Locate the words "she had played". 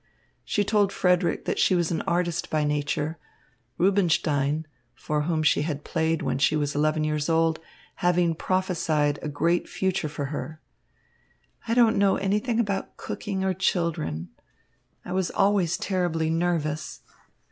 5.43-6.23